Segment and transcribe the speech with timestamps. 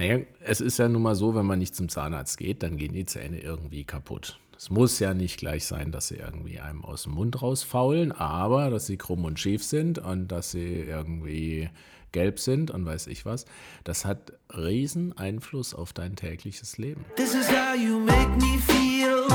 [0.00, 2.94] Naja, es ist ja nun mal so, wenn man nicht zum Zahnarzt geht, dann gehen
[2.94, 4.40] die Zähne irgendwie kaputt.
[4.56, 8.70] Es muss ja nicht gleich sein, dass sie irgendwie einem aus dem Mund rausfaulen, aber
[8.70, 11.68] dass sie krumm und schief sind und dass sie irgendwie
[12.12, 13.44] gelb sind und weiß ich was.
[13.84, 17.04] Das hat riesen Einfluss auf dein tägliches Leben.
[17.16, 19.26] This is how you make me feel.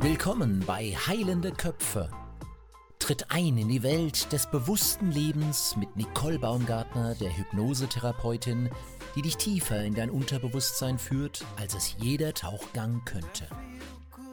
[0.00, 2.08] Willkommen bei Heilende Köpfe
[3.02, 8.70] Tritt ein in die Welt des bewussten Lebens mit Nicole Baumgartner, der Hypnosetherapeutin,
[9.16, 13.48] die dich tiefer in dein Unterbewusstsein führt, als es jeder Tauchgang könnte.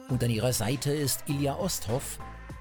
[0.08, 2.20] Und an ihrer Seite ist Ilja Osthoff,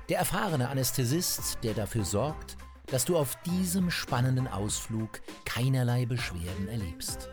[0.10, 7.30] der erfahrene Anästhesist, der dafür sorgt, dass du auf diesem spannenden Ausflug keinerlei Beschwerden erlebst.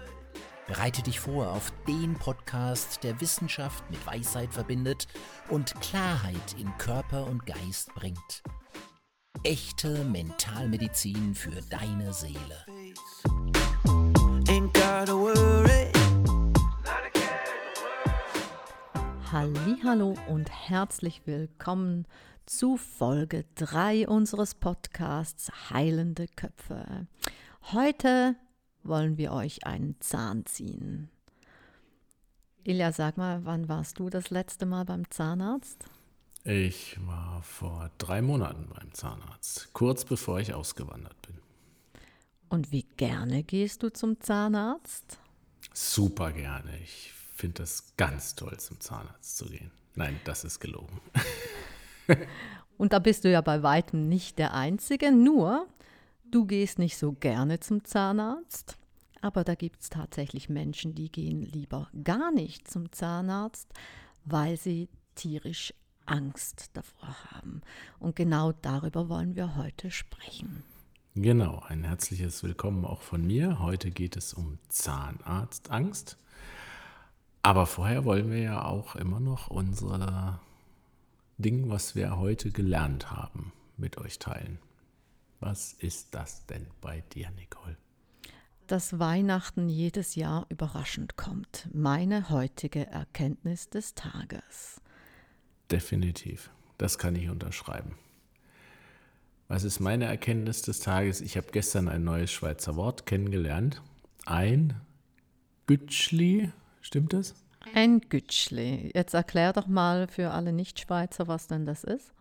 [0.67, 5.06] Bereite dich vor auf den Podcast, der Wissenschaft mit Weisheit verbindet
[5.48, 8.43] und Klarheit in Körper und Geist bringt.
[9.43, 12.67] Echte Mentalmedizin für deine Seele.
[19.84, 22.06] Hallo und herzlich willkommen
[22.45, 27.06] zu Folge 3 unseres Podcasts Heilende Köpfe.
[27.73, 28.37] Heute
[28.83, 31.11] wollen wir euch einen Zahn ziehen.
[32.65, 35.84] Ilja, sag mal, wann warst du das letzte Mal beim Zahnarzt?
[36.48, 41.34] Ich war vor drei Monaten beim Zahnarzt, kurz bevor ich ausgewandert bin.
[42.48, 45.19] Und wie gerne gehst du zum Zahnarzt?
[45.75, 46.78] Super gerne.
[46.84, 49.72] Ich finde das ganz toll, zum Zahnarzt zu gehen.
[49.97, 51.00] Nein, das ist gelogen.
[52.78, 55.66] Und da bist du ja bei weitem nicht der Einzige, nur
[56.31, 58.78] du gehst nicht so gerne zum Zahnarzt.
[59.20, 63.66] Aber da gibt es tatsächlich Menschen, die gehen lieber gar nicht zum Zahnarzt,
[64.25, 65.75] weil sie tierisch
[66.07, 67.62] Angst davor haben.
[67.99, 70.62] Und genau darüber wollen wir heute sprechen.
[71.15, 73.59] Genau, ein herzliches Willkommen auch von mir.
[73.61, 76.19] Heute geht es um Zahnarztangst.
[77.43, 80.41] Aber vorher wollen wir ja auch immer noch unser
[81.39, 84.59] Ding, was wir heute gelernt haben, mit euch teilen.
[85.41, 87.77] Was ist das denn bei dir, Nicole?
[88.66, 91.69] Dass Weihnachten jedes Jahr überraschend kommt.
[91.72, 94.81] Meine heutige Erkenntnis des Tages.
[95.71, 96.50] Definitiv.
[96.78, 97.97] Das kann ich unterschreiben.
[99.49, 101.21] Was ist meine Erkenntnis des Tages?
[101.21, 103.81] Ich habe gestern ein neues Schweizer Wort kennengelernt.
[104.25, 104.75] Ein
[105.66, 106.50] Gütschli,
[106.81, 107.34] stimmt das?
[107.75, 108.91] Ein Gütschli.
[108.94, 112.12] Jetzt erklär doch mal für alle Nicht-Schweizer, was denn das ist.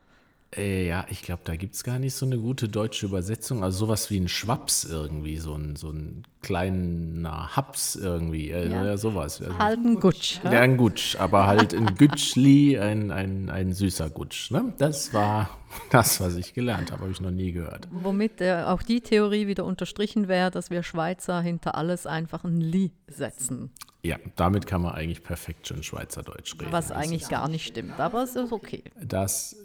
[0.58, 3.64] Äh, ja, ich glaube, da gibt es gar nicht so eine gute deutsche Übersetzung.
[3.64, 8.98] Also sowas wie ein Schwaps irgendwie, so ein, so ein kleiner Haps irgendwie, äh, ja.
[8.98, 9.42] sowas.
[9.42, 10.40] Also, halt ein Gutsch.
[10.44, 14.52] Ja, ein Gutsch, aber halt ein Gütschli, ein, ein, ein süßer Gutsch.
[14.52, 14.74] Ne?
[14.78, 15.50] Das war
[15.90, 17.88] das, was ich gelernt habe, habe ich noch nie gehört.
[17.92, 22.62] Womit äh, auch die Theorie wieder unterstrichen wäre, dass wir Schweizer hinter alles einfach ein
[22.62, 23.72] Li setzen.
[24.04, 26.72] Ja, damit kann man eigentlich perfekt schon Schweizerdeutsch reden.
[26.72, 28.84] Was eigentlich gar nicht stimmt, aber es ist okay.
[29.02, 29.56] Das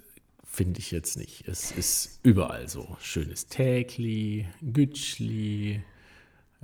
[0.51, 1.47] finde ich jetzt nicht.
[1.47, 2.97] Es ist überall so.
[3.01, 5.83] Schönes Tägli, Gütschli,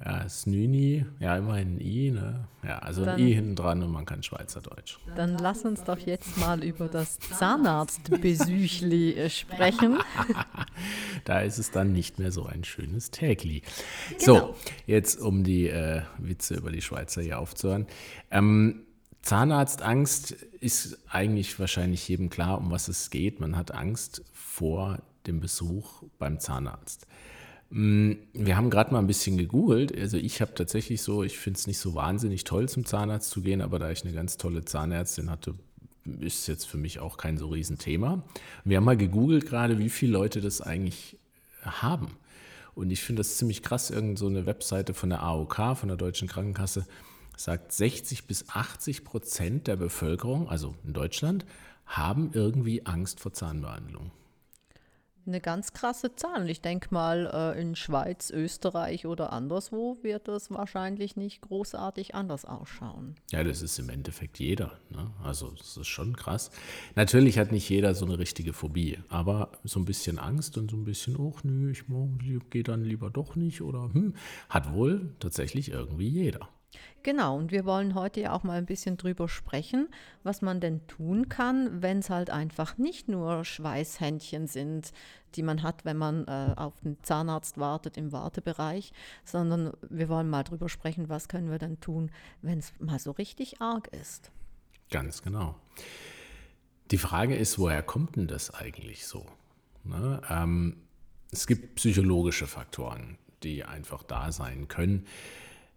[0.05, 2.49] ja, Snüni, ja, immerhin ein I, ne?
[2.63, 4.99] Ja, also dann, ein I hinten dran und man kann Schweizerdeutsch.
[5.15, 9.99] Dann lass uns doch jetzt mal über das Zahnarztbesüchli äh, sprechen.
[11.25, 13.63] da ist es dann nicht mehr so ein schönes Tägli.
[14.19, 14.19] Genau.
[14.25, 14.55] So,
[14.87, 17.87] jetzt um die äh, Witze über die Schweizer hier aufzuhören.
[18.31, 18.83] Ähm,
[19.27, 23.41] Zahnarztangst ist eigentlich wahrscheinlich jedem klar, um was es geht.
[23.41, 27.09] Man hat Angst vor dem Besuch beim Zahnarzt.
[27.71, 29.93] Mm, wir haben gerade mal ein bisschen gegoogelt.
[29.99, 33.41] Also ich habe tatsächlich so, ich finde es nicht so wahnsinnig toll, zum Zahnarzt zu
[33.43, 35.57] gehen, aber da ich eine ganz tolle Zahnärztin hatte,
[36.21, 38.23] ist es jetzt für mich auch kein so Riesenthema.
[38.65, 41.17] Wir haben mal gegoogelt gerade, wie viele Leute das eigentlich
[41.63, 42.13] haben.
[42.77, 46.29] Und ich finde das ziemlich krass, irgend so Webseite von der AOK, von der Deutschen
[46.29, 46.87] Krankenkasse,
[47.37, 51.47] sagt 60 bis 80 Prozent der Bevölkerung, also in Deutschland,
[51.87, 54.11] haben irgendwie Angst vor Zahnbehandlung.
[55.27, 56.43] Eine ganz krasse Zahl.
[56.43, 62.15] Und ich denke mal, äh, in Schweiz, Österreich oder anderswo wird das wahrscheinlich nicht großartig
[62.15, 63.17] anders ausschauen.
[63.33, 64.79] Ja, das ist im Endeffekt jeder.
[64.89, 65.11] Ne?
[65.25, 66.53] Also das ist schon krass.
[66.95, 70.77] Natürlich hat nicht jeder so eine richtige Phobie, aber so ein bisschen Angst und so
[70.77, 71.83] ein bisschen, oh nö, ich
[72.51, 74.15] gehe dann lieber doch nicht oder hm,
[74.49, 76.49] hat wohl tatsächlich irgendwie jeder.
[77.03, 79.89] Genau, und wir wollen heute ja auch mal ein bisschen drüber sprechen,
[80.25, 84.93] was man denn tun kann, wenn es halt einfach nicht nur Schweißhändchen sind,
[85.37, 88.93] die man hat, wenn man äh, auf den Zahnarzt wartet im Wartebereich,
[89.25, 92.11] sondern wir wollen mal drüber sprechen, was können wir denn tun,
[92.43, 94.33] wenn es mal so richtig arg ist.
[94.91, 95.55] Ganz genau.
[96.91, 99.27] Die Frage ist, woher kommt denn das eigentlich so?
[99.85, 100.21] Ne?
[100.29, 100.83] Ähm,
[101.31, 105.07] es gibt psychologische Faktoren die einfach da sein können.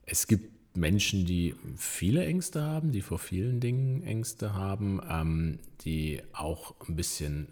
[0.06, 6.21] Es gibt Menschen, die viele Ängste haben, die vor vielen Dingen Ängste haben, ähm, die
[6.33, 7.50] auch ein bisschen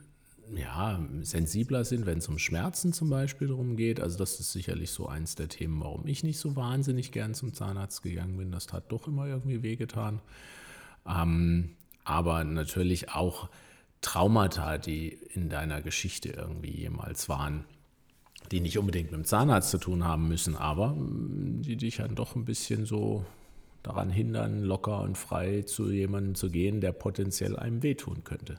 [0.56, 4.00] ja, sensibler sind, wenn es um Schmerzen zum Beispiel darum geht.
[4.00, 7.54] Also das ist sicherlich so eins der Themen, warum ich nicht so wahnsinnig gern zum
[7.54, 8.52] Zahnarzt gegangen bin.
[8.52, 10.22] Das hat doch immer irgendwie wehgetan.
[11.06, 11.76] Ähm,
[12.06, 13.50] aber natürlich auch
[14.02, 17.66] Traumata, die in deiner Geschichte irgendwie jemals waren,
[18.52, 22.16] die nicht unbedingt mit dem Zahnarzt zu tun haben müssen, aber mm, die dich dann
[22.16, 23.26] doch ein bisschen so
[23.84, 28.58] daran hindern, locker und frei zu jemandem zu gehen, der potenziell einem wehtun könnte.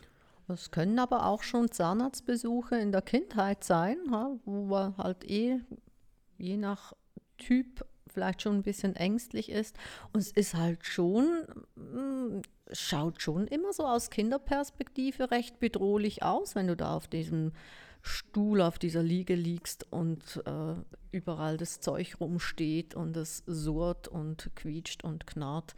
[0.48, 3.98] Es können aber auch schon Zahnarztbesuche in der Kindheit sein,
[4.44, 5.58] wo man halt eh
[6.38, 6.94] je nach
[7.36, 9.76] Typ vielleicht schon ein bisschen ängstlich ist.
[10.12, 11.42] Und es ist halt schon,
[11.76, 12.40] mm,
[12.72, 17.52] schaut schon immer so aus Kinderperspektive recht bedrohlich aus, wenn du da auf diesem
[18.02, 20.74] Stuhl, auf dieser Liege liegst und äh,
[21.12, 25.74] überall das Zeug rumsteht und es surrt und quietscht und knarrt.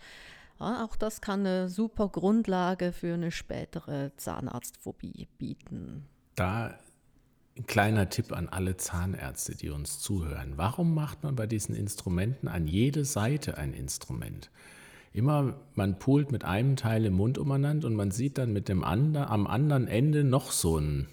[0.58, 6.06] Ja, auch das kann eine super Grundlage für eine spätere Zahnarztphobie bieten.
[6.34, 6.78] Da
[7.56, 10.52] ein kleiner Tipp an alle Zahnärzte, die uns zuhören.
[10.56, 14.50] Warum macht man bei diesen Instrumenten an jede Seite ein Instrument?
[15.12, 18.84] Immer, man pult mit einem Teil im Mund umeinander und man sieht dann mit dem
[18.84, 21.08] andre, am anderen Ende noch so ein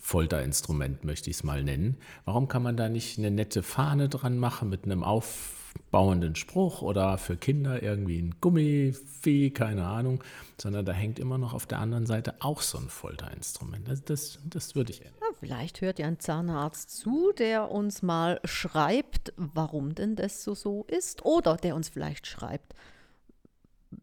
[0.00, 1.96] Folterinstrument, möchte ich es mal nennen.
[2.24, 5.56] Warum kann man da nicht eine nette Fahne dran machen mit einem Auf
[5.90, 10.22] bauenden Spruch oder für Kinder irgendwie ein Gummivieh, keine Ahnung,
[10.60, 13.88] sondern da hängt immer noch auf der anderen Seite auch so ein Folterinstrument.
[13.88, 15.14] Also das, das würde ich ändern.
[15.20, 20.54] Ja, vielleicht hört ja ein Zahnarzt zu, der uns mal schreibt, warum denn das so
[20.54, 22.74] so ist oder der uns vielleicht schreibt,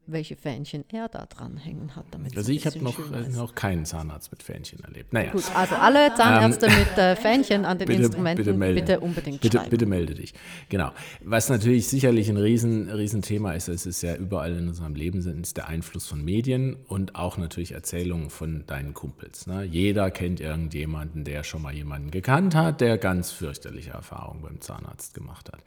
[0.06, 2.06] welche Fähnchen er da dranhängen hat.
[2.12, 5.14] Damit also ich habe noch, äh, noch keinen Zahnarzt mit Fähnchen erlebt.
[5.14, 5.32] Naja.
[5.32, 9.00] Gut, also alle Zahnärzte ähm, mit äh, Fähnchen an den bitte, Instrumenten, bitte, melde, bitte
[9.00, 9.70] unbedingt bitte, schreiben.
[9.70, 10.34] Bitte melde dich.
[10.68, 10.92] Genau.
[11.24, 15.42] Was natürlich sicherlich ein riesen, Riesenthema ist, es ist ja überall in unserem Leben, sind,
[15.46, 19.48] ist der Einfluss von Medien und auch natürlich Erzählungen von deinen Kumpels.
[19.48, 19.64] Ne?
[19.64, 25.14] Jeder kennt irgendjemanden, der schon mal jemanden gekannt hat, der ganz fürchterliche Erfahrungen beim Zahnarzt
[25.14, 25.64] gemacht hat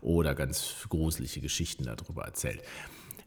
[0.00, 2.62] oder ganz gruselige Geschichten darüber erzählt.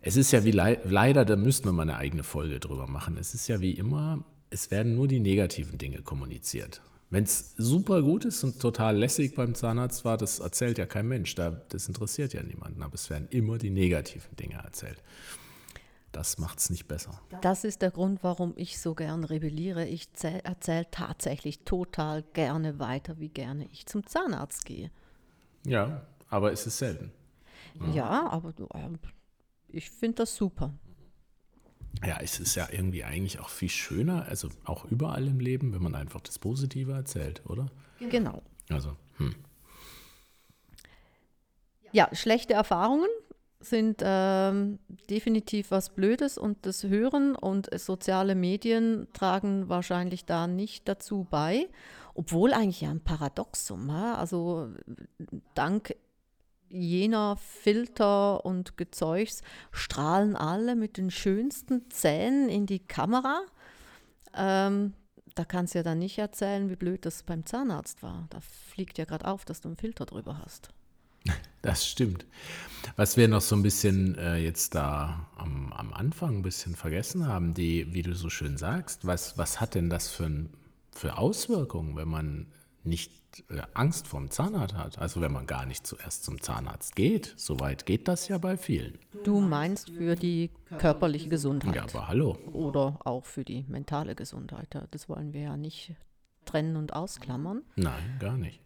[0.01, 3.17] Es ist ja wie le leider, da müssten wir mal eine eigene Folge drüber machen.
[3.17, 6.81] Es ist ja wie immer, es werden nur die negativen Dinge kommuniziert.
[7.11, 11.07] Wenn es super gut ist und total lässig beim Zahnarzt war, das erzählt ja kein
[11.07, 11.35] Mensch.
[11.35, 12.81] das interessiert ja niemanden.
[12.81, 15.03] Aber es werden immer die negativen Dinge erzählt.
[16.13, 17.21] Das macht es nicht besser.
[17.41, 19.85] Das ist der Grund, warum ich so gern rebelliere.
[19.85, 24.89] Ich erzähle tatsächlich total gerne weiter, wie gerne ich zum Zahnarzt gehe.
[25.65, 27.11] Ja, aber es ist selten.
[27.79, 28.89] Ja, ja aber du, äh,
[29.73, 30.73] ich finde das super.
[32.05, 35.83] Ja, es ist ja irgendwie eigentlich auch viel schöner, also auch überall im Leben, wenn
[35.83, 37.67] man einfach das Positive erzählt, oder?
[37.99, 38.41] Genau.
[38.69, 39.35] Also, hm.
[41.91, 43.09] Ja, schlechte Erfahrungen
[43.59, 44.79] sind ähm,
[45.09, 51.67] definitiv was Blödes und das Hören und soziale Medien tragen wahrscheinlich da nicht dazu bei,
[52.15, 53.89] obwohl eigentlich ja ein Paradoxum.
[53.89, 54.69] Also
[55.53, 55.95] dank
[56.71, 59.41] jener Filter und Gezeugs
[59.71, 63.41] strahlen alle mit den schönsten Zähnen in die Kamera.
[64.33, 64.93] Ähm,
[65.35, 68.27] da kannst du ja dann nicht erzählen, wie blöd das beim Zahnarzt war.
[68.29, 70.69] Da fliegt ja gerade auf, dass du einen Filter drüber hast.
[71.63, 72.25] Das stimmt.
[72.95, 77.27] Was wir noch so ein bisschen äh, jetzt da am, am, Anfang ein bisschen vergessen
[77.27, 80.47] haben, die, wie du so schön sagst, was, was hat denn das für,
[80.91, 82.47] für Auswirkungen, wenn man
[82.83, 83.11] nicht
[83.49, 87.85] äh, Angst vorm Zahnarzt hat, also wenn man gar nicht zuerst zum Zahnarzt geht, soweit
[87.85, 88.99] geht das ja bei vielen.
[89.23, 91.75] Du meinst für die körperliche Gesundheit.
[91.75, 92.37] Ja, aber hallo.
[92.51, 94.67] Oder auch für die mentale Gesundheit.
[94.91, 95.95] Das wollen wir ja nicht
[96.45, 97.63] trennen und ausklammern.
[97.75, 98.59] Nein, gar nicht.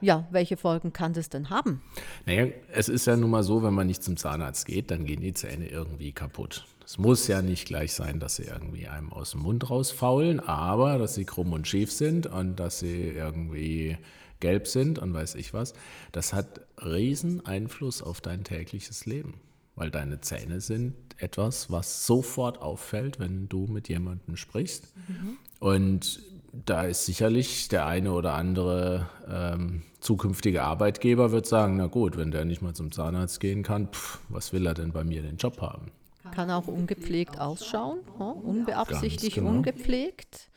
[0.00, 1.82] Ja, welche Folgen kann das denn haben?
[2.24, 5.20] Naja, es ist ja nun mal so, wenn man nicht zum Zahnarzt geht, dann gehen
[5.20, 6.66] die Zähne irgendwie kaputt.
[6.88, 10.96] Es muss ja nicht gleich sein, dass sie irgendwie einem aus dem Mund rausfaulen, aber
[10.96, 13.98] dass sie krumm und schief sind und dass sie irgendwie
[14.40, 15.74] gelb sind und weiß ich was.
[16.12, 19.34] Das hat riesen Einfluss auf dein tägliches Leben,
[19.76, 24.90] weil deine Zähne sind etwas, was sofort auffällt, wenn du mit jemandem sprichst.
[25.08, 25.36] Mhm.
[25.60, 32.16] Und da ist sicherlich der eine oder andere ähm, zukünftige Arbeitgeber wird sagen, na gut,
[32.16, 35.20] wenn der nicht mal zum Zahnarzt gehen kann, pff, was will er denn bei mir
[35.20, 35.92] den Job haben?
[36.34, 39.50] Kann auch ungepflegt ausschauen, unbeabsichtigt genau.
[39.50, 40.50] ungepflegt.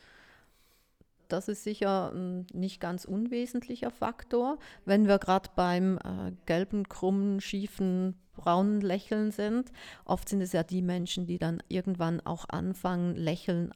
[1.28, 4.58] Das ist sicher ein nicht ganz unwesentlicher Faktor.
[4.84, 9.72] Wenn wir gerade beim äh, gelben, krummen, schiefen, braunen Lächeln sind,
[10.04, 13.72] oft sind es ja die Menschen, die dann irgendwann auch anfangen, Lächeln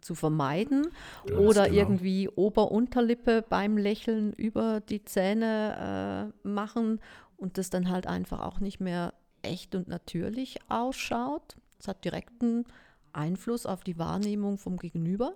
[0.00, 0.86] zu vermeiden
[1.26, 1.78] Ganz oder genau.
[1.78, 7.00] irgendwie Ober-Unterlippe beim Lächeln über die Zähne äh, machen
[7.36, 11.56] und das dann halt einfach auch nicht mehr echt und natürlich ausschaut.
[11.78, 12.64] Das hat direkten
[13.12, 15.34] Einfluss auf die Wahrnehmung vom Gegenüber,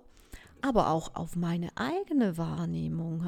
[0.61, 3.25] aber auch auf meine eigene Wahrnehmung.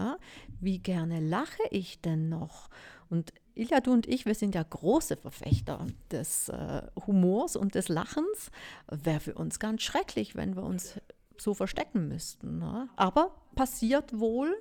[0.59, 2.69] Wie gerne lache ich denn noch?
[3.09, 7.89] Und Ilja, du und ich, wir sind ja große Verfechter des äh, Humors und des
[7.89, 8.51] Lachens.
[8.87, 10.99] Wäre für uns ganz schrecklich, wenn wir uns
[11.37, 12.61] so verstecken müssten.
[12.95, 14.55] Aber passiert wohl,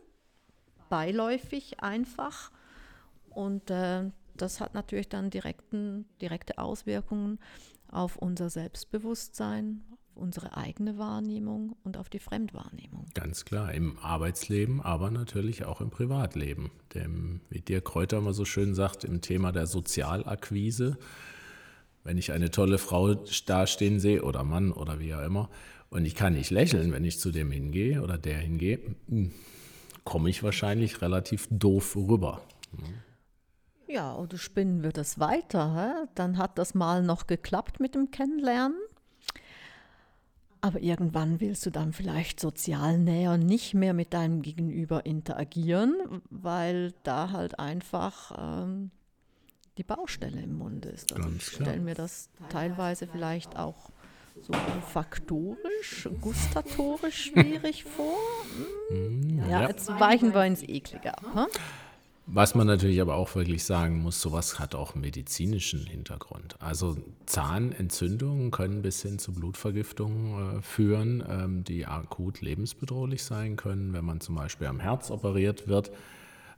[0.88, 2.50] beiläufig einfach.
[3.30, 4.10] Und äh,
[4.42, 7.38] das hat natürlich dann direkten, direkte Auswirkungen
[7.88, 13.06] auf unser Selbstbewusstsein, auf unsere eigene Wahrnehmung und auf die Fremdwahrnehmung.
[13.14, 16.70] Ganz klar, im Arbeitsleben, aber natürlich auch im Privatleben.
[16.94, 20.98] Dem, wie Dirk Kräuter mal so schön sagt, im Thema der Sozialakquise,
[22.02, 25.50] wenn ich eine tolle Frau dastehen sehe oder Mann oder wie auch immer
[25.90, 28.78] und ich kann nicht lächeln, wenn ich zu dem hingehe oder der hingehe,
[29.08, 29.32] hm,
[30.04, 32.42] komme ich wahrscheinlich relativ doof rüber.
[33.88, 35.74] Ja, oder spinnen wir das weiter.
[35.74, 36.08] Hä?
[36.14, 38.78] Dann hat das mal noch geklappt mit dem Kennenlernen.
[40.60, 46.92] Aber irgendwann willst du dann vielleicht sozial näher nicht mehr mit deinem Gegenüber interagieren, weil
[47.04, 48.90] da halt einfach ähm,
[49.78, 51.12] die Baustelle im Mund ist.
[51.12, 53.90] Also Ganz ich stelle mir das teilweise vielleicht auch
[54.42, 54.52] so
[54.92, 58.16] faktorisch, gustatorisch schwierig vor.
[58.88, 59.68] Hm, Ja, ja.
[59.68, 61.48] jetzt weichen wir ins Eklige ab.
[62.28, 66.60] Was man natürlich aber auch wirklich sagen muss, sowas hat auch einen medizinischen Hintergrund.
[66.60, 73.92] Also Zahnentzündungen können bis hin zu Blutvergiftungen äh, führen, ähm, die akut lebensbedrohlich sein können.
[73.92, 75.92] Wenn man zum Beispiel am Herz operiert wird,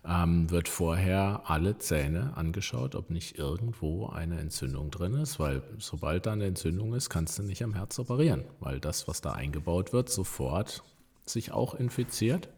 [0.06, 6.24] ähm, wird vorher alle Zähne angeschaut, ob nicht irgendwo eine Entzündung drin ist, weil sobald
[6.24, 9.92] da eine Entzündung ist, kannst du nicht am Herz operieren, weil das, was da eingebaut
[9.92, 10.82] wird, sofort
[11.26, 12.48] sich auch infiziert.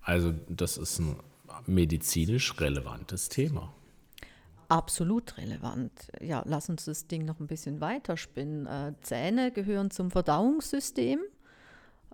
[0.00, 1.16] Also das ist ein
[1.66, 3.72] medizinisch relevantes Thema.
[4.68, 5.92] Absolut relevant.
[6.20, 8.66] Ja, lass uns das Ding noch ein bisschen weiterspinnen.
[8.66, 11.20] Äh, Zähne gehören zum Verdauungssystem.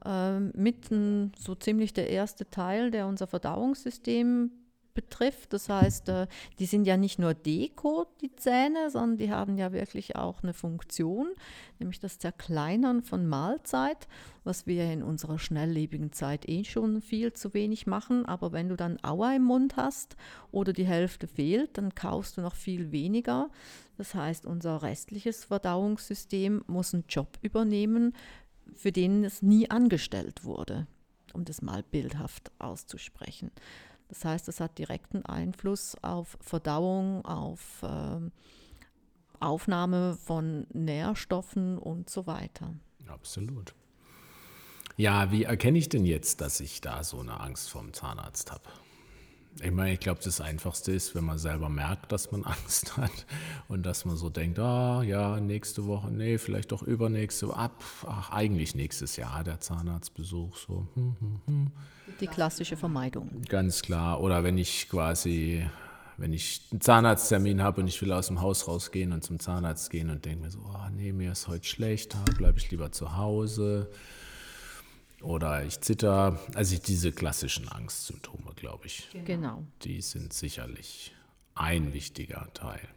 [0.05, 4.51] Ähm, mit ein, so ziemlich der erste Teil, der unser Verdauungssystem
[4.95, 5.53] betrifft.
[5.53, 6.27] Das heißt, äh,
[6.59, 10.55] die sind ja nicht nur Deko, die Zähne, sondern die haben ja wirklich auch eine
[10.55, 11.29] Funktion,
[11.79, 14.09] nämlich das Zerkleinern von Mahlzeit,
[14.45, 18.27] was wir in unserer schnelllebigen Zeit eh schon viel zu wenig machen.
[18.27, 20.17] Aber wenn du dann Aua im Mund hast
[20.51, 23.51] oder die Hälfte fehlt, dann kaufst du noch viel weniger.
[23.97, 28.15] Das heißt, unser restliches Verdauungssystem muss einen Job übernehmen,
[28.75, 30.87] für den es nie angestellt wurde,
[31.33, 33.51] um das mal bildhaft auszusprechen.
[34.13, 38.31] Das heißt, es hat direkten Einfluss auf Verdauung, auf ähm,
[39.41, 42.75] Aufnahme von Nährstoffen und so weiter.
[43.09, 43.75] Absolut.
[44.99, 48.65] Ja, wie erkenne ich denn jetzt, dass ich da so eine Angst vorm Zahnarzt habe?
[49.63, 53.27] Ich meine, ich glaube, das Einfachste ist, wenn man selber merkt, dass man Angst hat
[53.69, 58.31] und dass man so denkt, ah ja, nächste Woche, nee, vielleicht doch übernächste ab, ach,
[58.31, 60.87] eigentlich nächstes Jahr der Zahnarztbesuch, so.
[60.97, 61.73] Hm, hm, hm.
[62.23, 63.43] Die klassische Vermeidung.
[63.49, 64.21] Ganz klar.
[64.21, 65.69] Oder wenn ich quasi,
[66.17, 69.91] wenn ich einen Zahnarzttermin habe und ich will aus dem Haus rausgehen und zum Zahnarzt
[69.91, 73.17] gehen und denke mir so, oh, nee, mir ist heute schlecht, bleibe ich lieber zu
[73.17, 73.91] Hause.
[75.21, 76.39] Oder ich zitter.
[76.55, 79.65] Also diese klassischen Angstsymptome, glaube ich, Genau.
[79.83, 81.15] die sind sicherlich
[81.55, 82.89] ein wichtiger Teil.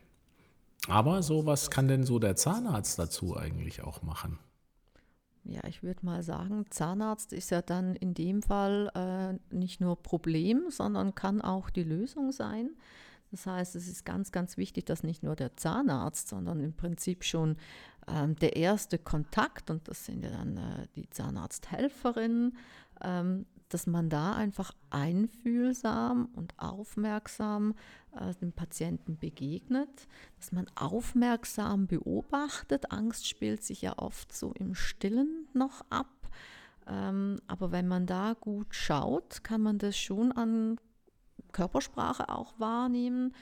[0.88, 4.38] Aber so, was kann denn so der Zahnarzt dazu eigentlich auch machen?
[5.48, 10.02] Ja, ich würde mal sagen, Zahnarzt ist ja dann in dem Fall äh, nicht nur
[10.02, 12.72] Problem, sondern kann auch die Lösung sein.
[13.30, 17.24] Das heißt, es ist ganz, ganz wichtig, dass nicht nur der Zahnarzt, sondern im Prinzip
[17.24, 17.58] schon
[18.08, 22.58] ähm, der erste Kontakt, und das sind ja dann äh, die Zahnarzthelferinnen,
[23.04, 27.76] ähm, dass man da einfach einfühlsam und aufmerksam
[28.20, 30.08] äh, dem Patienten begegnet,
[30.38, 32.92] dass man aufmerksam beobachtet.
[32.92, 36.30] Angst spielt sich ja oft so im Stillen noch ab.
[36.88, 40.80] Ähm, aber wenn man da gut schaut, kann man das schon an
[41.52, 43.34] Körpersprache auch wahrnehmen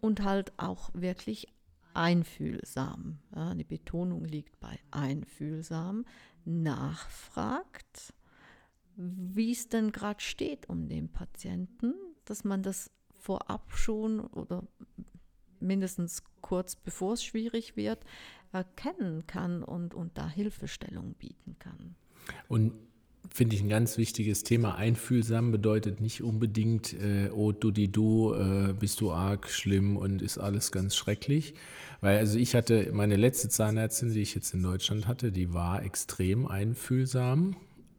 [0.00, 1.48] und halt auch wirklich
[1.94, 3.18] einfühlsam.
[3.34, 6.04] Ja, die Betonung liegt bei einfühlsam,
[6.44, 8.14] nachfragt,
[8.98, 12.90] wie es denn gerade steht um den Patienten, dass man das
[13.20, 14.64] vorab schon oder
[15.60, 18.04] mindestens kurz bevor es schwierig wird,
[18.52, 21.94] erkennen kann und, und da Hilfestellung bieten kann.
[22.48, 22.72] Und
[23.30, 24.76] finde ich ein ganz wichtiges Thema.
[24.76, 30.22] Einfühlsam bedeutet nicht unbedingt, äh, oh du die du, äh, bist du arg schlimm und
[30.22, 31.54] ist alles ganz schrecklich.
[32.00, 35.82] Weil also ich hatte, meine letzte Zahnärztin, die ich jetzt in Deutschland hatte, die war
[35.82, 37.56] extrem einfühlsam,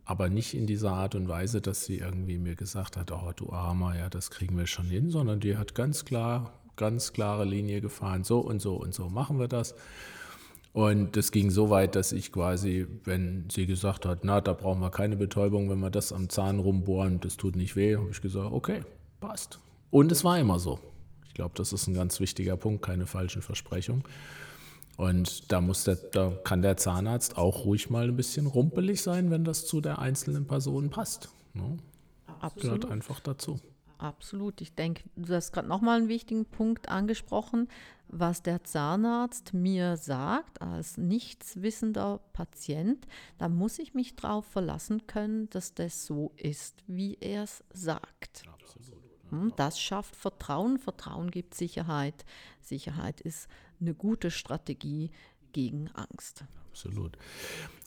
[0.10, 3.52] aber nicht in dieser Art und Weise, dass sie irgendwie mir gesagt hat, oh du
[3.52, 7.80] Armer, ja, das kriegen wir schon hin, sondern die hat ganz klar, ganz klare Linie
[7.80, 9.76] gefahren, so und so und so machen wir das.
[10.74, 14.82] Und das ging so weit, dass ich quasi, wenn sie gesagt hat, na, da brauchen
[14.82, 18.20] wir keine Betäubung, wenn wir das am Zahn rumbohren, das tut nicht weh, habe ich
[18.20, 18.82] gesagt, okay,
[19.20, 19.60] passt.
[19.92, 20.80] Und es war immer so.
[21.28, 24.02] Ich glaube, das ist ein ganz wichtiger Punkt, keine falschen Versprechungen.
[25.00, 29.32] Und da, muss der, da kann der Zahnarzt auch ruhig mal ein bisschen rumpelig sein,
[29.32, 31.30] wenn das zu der einzelnen Person passt.
[31.54, 31.78] Ne?
[32.42, 32.82] Absolut.
[32.82, 33.62] Gehört einfach dazu.
[33.98, 34.60] Absolut.
[34.60, 37.70] Ich denke, du hast gerade nochmal einen wichtigen Punkt angesprochen,
[38.10, 43.08] was der Zahnarzt mir sagt als nichtswissender Patient.
[43.38, 48.44] Da muss ich mich darauf verlassen können, dass das so ist, wie er es sagt.
[48.52, 49.00] Absolut.
[49.30, 50.78] Hm, das schafft Vertrauen.
[50.78, 52.26] Vertrauen gibt Sicherheit.
[52.62, 53.48] Sicherheit ist
[53.80, 55.12] eine gute Strategie
[55.54, 56.44] gegen Angst.
[56.72, 57.18] Absolut.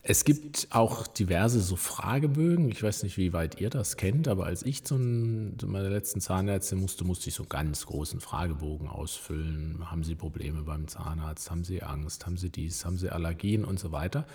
[0.03, 2.69] Es gibt auch diverse so Fragebögen.
[2.69, 6.79] Ich weiß nicht, wie weit ihr das kennt, aber als ich zu, meiner letzten Zahnärztin
[6.79, 9.89] musste, musste ich so einen ganz großen Fragebogen ausfüllen.
[9.89, 11.49] Haben Sie Probleme beim Zahnarzt?
[11.49, 12.25] Haben Sie Angst?
[12.25, 12.85] Haben Sie dies?
[12.85, 14.27] Haben Sie Allergien und so weiter?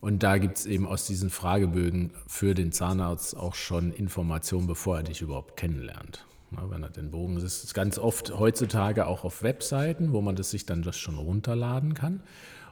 [0.00, 4.98] Und da gibt es eben aus diesen Fragebögen für den Zahnarzt auch schon Informationen, bevor
[4.98, 6.26] er dich überhaupt kennenlernt.
[6.50, 10.36] Na, wenn er den Bogen, das ist ganz oft heutzutage auch auf Webseiten, wo man
[10.36, 12.22] das sich dann das schon runterladen kann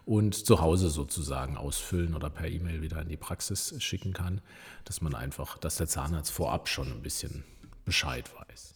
[0.05, 4.41] und zu Hause sozusagen ausfüllen oder per E-Mail wieder in die Praxis schicken kann,
[4.85, 7.45] dass man einfach, dass der Zahnarzt vorab schon ein bisschen
[7.85, 8.75] Bescheid weiß.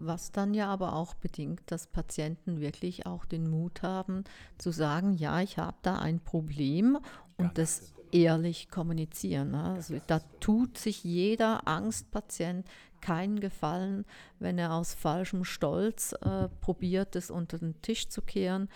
[0.00, 4.24] Was dann ja aber auch bedingt, dass Patienten wirklich auch den Mut haben
[4.58, 6.98] zu sagen, ja, ich habe da ein Problem
[7.36, 9.52] und ja, das ehrlich kommunizieren.
[9.52, 9.62] Ne?
[9.62, 12.66] Also da tut sich jeder Angstpatient
[13.00, 14.04] keinen Gefallen,
[14.38, 18.68] wenn er aus falschem Stolz äh, probiert, es unter den Tisch zu kehren.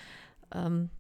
[0.53, 0.91] Ähm,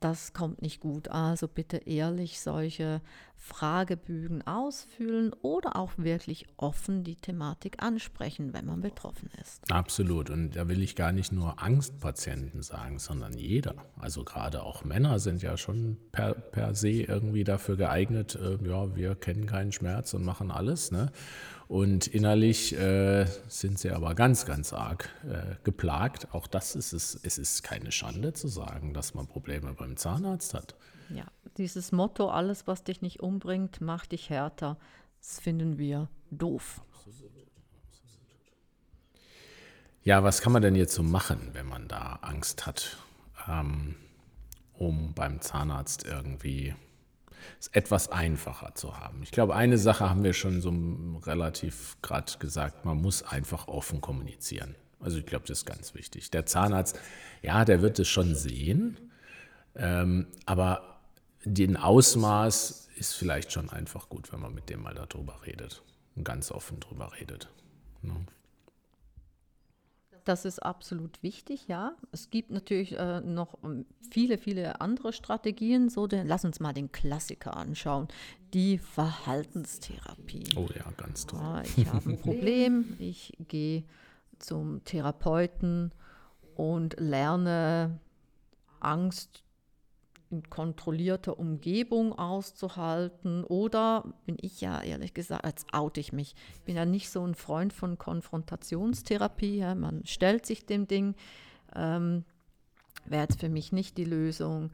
[0.00, 1.08] das kommt nicht gut.
[1.08, 3.00] Also bitte ehrlich solche
[3.36, 9.70] Fragebögen ausfüllen oder auch wirklich offen die Thematik ansprechen, wenn man betroffen ist.
[9.70, 10.30] Absolut.
[10.30, 13.74] Und da will ich gar nicht nur Angstpatienten sagen, sondern jeder.
[13.98, 18.96] Also gerade auch Männer sind ja schon per, per se irgendwie dafür geeignet, äh, ja,
[18.96, 20.90] wir kennen keinen Schmerz und machen alles.
[20.90, 21.12] Ne?
[21.68, 26.32] Und innerlich äh, sind sie aber ganz, ganz arg äh, geplagt.
[26.32, 27.18] Auch das ist es.
[27.22, 30.76] Es ist keine Schande zu sagen, dass man Probleme beim Zahnarzt hat.
[31.10, 31.26] Ja,
[31.56, 34.76] dieses Motto, alles, was dich nicht umbringt, macht dich härter,
[35.18, 36.82] das finden wir doof.
[40.02, 42.96] Ja, was kann man denn jetzt so machen, wenn man da Angst hat,
[43.48, 43.96] ähm,
[44.74, 46.76] um beim Zahnarzt irgendwie
[47.60, 49.22] es etwas einfacher zu haben.
[49.22, 50.72] Ich glaube, eine Sache haben wir schon so
[51.24, 54.74] relativ gerade gesagt, man muss einfach offen kommunizieren.
[55.00, 56.30] Also ich glaube, das ist ganz wichtig.
[56.30, 56.98] Der Zahnarzt,
[57.42, 58.98] ja, der wird es schon sehen,
[59.74, 61.00] ähm, aber
[61.44, 65.82] den Ausmaß ist vielleicht schon einfach gut, wenn man mit dem mal darüber redet
[66.16, 67.48] und ganz offen darüber redet.
[68.02, 68.14] Ne?
[70.26, 71.92] Das ist absolut wichtig, ja.
[72.10, 75.88] Es gibt natürlich äh, noch ähm, viele, viele andere Strategien.
[75.88, 78.08] So, den, lass uns mal den Klassiker anschauen.
[78.52, 80.42] Die Verhaltenstherapie.
[80.56, 81.38] Oh ja, ganz toll.
[81.40, 83.84] Ja, ich habe ein Problem, ich gehe
[84.40, 85.92] zum Therapeuten
[86.56, 88.00] und lerne
[88.80, 89.44] Angst
[90.42, 93.44] kontrollierter Umgebung auszuhalten.
[93.44, 96.34] Oder bin ich ja ehrlich gesagt, als oute ich mich.
[96.54, 99.58] Ich bin ja nicht so ein Freund von Konfrontationstherapie.
[99.58, 99.74] Ja.
[99.74, 101.14] Man stellt sich dem Ding,
[101.74, 102.24] ähm,
[103.04, 104.70] wäre jetzt für mich nicht die Lösung.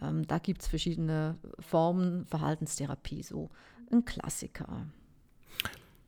[0.00, 3.50] Ähm, da gibt es verschiedene Formen, Verhaltenstherapie, so
[3.92, 4.86] ein Klassiker.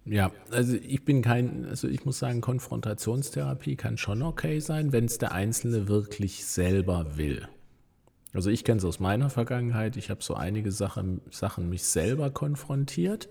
[0.05, 5.07] Ja, also ich bin kein, also ich muss sagen, Konfrontationstherapie kann schon okay sein, wenn
[5.07, 7.49] es der Einzelne wirklich selber will.
[8.37, 9.97] Also ich kenne es aus meiner Vergangenheit.
[9.97, 13.29] Ich habe so einige Sachen, Sachen mich selber konfrontiert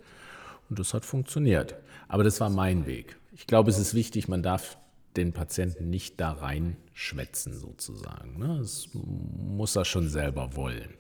[0.70, 1.76] und das hat funktioniert.
[2.08, 3.18] Aber das war mein Weg.
[3.32, 4.78] Ich glaube, es ist wichtig, man darf
[5.16, 8.38] den Patienten nicht da reinschwätzen sozusagen.
[8.38, 8.58] Ne?
[8.60, 10.94] Das muss er schon selber wollen.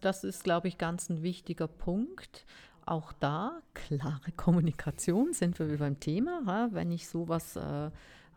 [0.00, 2.46] Das ist, glaube ich, ganz ein wichtiger Punkt.
[2.86, 6.70] Auch da klare Kommunikation sind wir beim Thema.
[6.72, 7.90] Wenn ich sowas äh,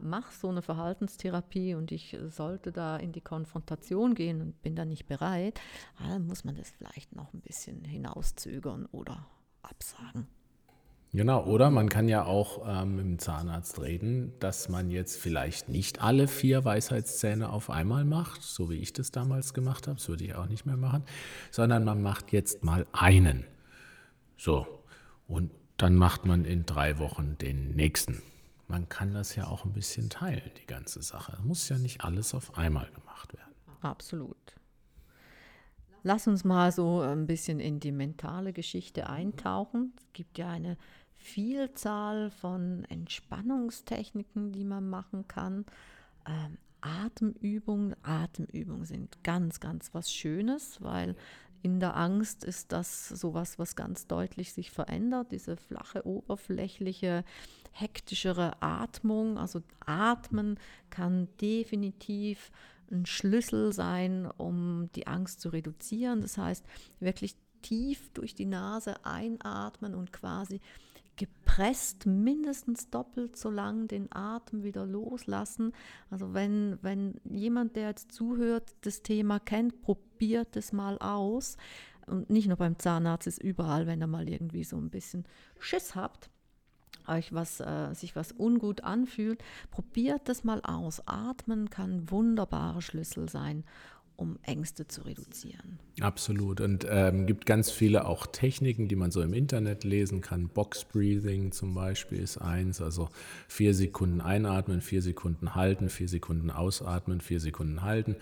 [0.04, 4.86] mache so eine Verhaltenstherapie und ich sollte da in die Konfrontation gehen und bin da
[4.86, 5.60] nicht bereit,
[6.00, 9.26] dann muss man das vielleicht noch ein bisschen hinauszögern oder
[9.62, 10.28] absagen.
[11.16, 15.70] Genau, oder man kann ja auch ähm, mit dem Zahnarzt reden, dass man jetzt vielleicht
[15.70, 20.10] nicht alle vier Weisheitszähne auf einmal macht, so wie ich das damals gemacht habe, das
[20.10, 21.04] würde ich auch nicht mehr machen,
[21.52, 23.46] sondern man macht jetzt mal einen.
[24.38, 24.66] So,
[25.28, 28.24] Und dann macht man in drei Wochen den nächsten.
[28.74, 31.38] Man kann das ja auch ein bisschen teilen, die ganze Sache.
[31.44, 33.54] Muss ja nicht alles auf einmal gemacht werden.
[33.82, 34.56] Absolut.
[36.02, 39.94] Lass uns mal so ein bisschen in die mentale Geschichte eintauchen.
[39.96, 40.78] Es gibt ja eine
[41.14, 45.68] Vielzahl von Entspannungstechniken, die man machen kann.
[46.26, 47.96] Ähm, Atemübungen.
[48.02, 51.16] Atemübungen sind ganz, ganz was Schönes, weil
[51.62, 57.24] in der Angst ist das sowas, was ganz deutlich sich verändert, diese flache, oberflächliche,
[57.74, 59.38] hektischere Atmung.
[59.38, 60.60] Also Atmen
[60.90, 62.52] kann definitiv
[62.92, 66.22] ein Schlüssel sein, um die Angst zu reduzieren.
[66.22, 66.66] Das heißt,
[67.00, 70.62] wirklich tief durch die Nase einatmen und quasi
[71.16, 75.74] gepresst mindestens doppelt so lang den Atem wieder loslassen.
[76.10, 81.58] Also wenn, wenn jemand, der jetzt zuhört, das Thema kennt, probiert es mal aus.
[82.08, 85.26] Und nicht nur beim Zahnarzt, ist überall, wenn ihr mal irgendwie so ein bisschen
[85.60, 86.30] Schiss habt,
[87.08, 91.02] euch was, äh, sich was ungut anfühlt, probiert das mal aus.
[91.06, 93.64] Atmen kann wunderbarer Schlüssel sein,
[94.16, 95.80] um Ängste zu reduzieren.
[96.00, 96.62] Absolut.
[96.62, 100.50] Und ähm, gibt ganz viele auch Techniken, die man so im Internet lesen kann.
[100.50, 102.82] Box Breathing zum Beispiel ist eins.
[102.82, 103.10] Also
[103.48, 108.16] vier Sekunden einatmen, vier Sekunden halten, vier Sekunden ausatmen, vier Sekunden halten.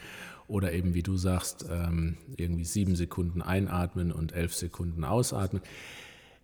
[0.48, 5.62] Oder eben, wie du sagst, ähm, irgendwie sieben Sekunden einatmen und elf Sekunden ausatmen.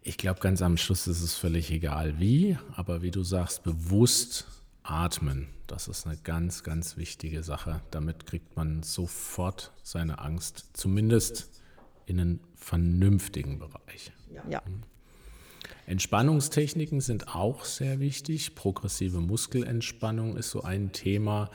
[0.02, 4.48] Ich glaube, ganz am Schluss ist es völlig egal wie, aber wie du sagst, bewusst
[4.84, 7.82] atmen das ist eine ganz, ganz wichtige Sache.
[7.92, 11.50] Damit kriegt man sofort seine Angst, zumindest
[12.06, 14.14] in einen vernünftigen Bereich.
[14.50, 14.62] Ja.
[14.66, 14.84] Mhm.
[15.86, 18.56] Entspannungstechniken sind auch sehr wichtig.
[18.56, 21.50] Progressive Muskelentspannung ist so ein Thema.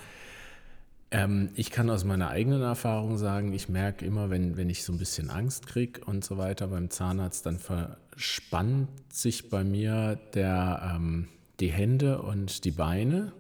[1.13, 4.93] Ähm, ich kann aus meiner eigenen Erfahrung sagen, ich merke immer, wenn, wenn ich so
[4.95, 10.95] ein bisschen Angst kriege und so weiter beim Zahnarzt, dann verspannt sich bei mir der,
[10.97, 11.29] ähm,
[11.61, 13.33] die Hände und die Beine.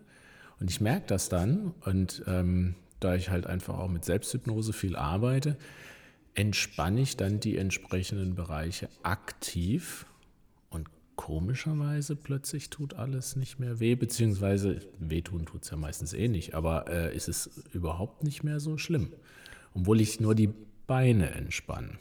[0.60, 1.72] Und ich merke das dann.
[1.86, 5.56] Und ähm, da ich halt einfach auch mit Selbsthypnose viel arbeite,
[6.34, 10.04] entspanne ich dann die entsprechenden Bereiche aktiv
[11.16, 16.54] komischerweise plötzlich tut alles nicht mehr weh, beziehungsweise wehtun tut es ja meistens eh nicht,
[16.54, 19.12] aber äh, ist es überhaupt nicht mehr so schlimm,
[19.74, 20.50] obwohl ich nur die
[20.86, 21.98] Beine entspanne.